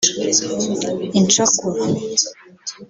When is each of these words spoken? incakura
incakura 1.19 1.67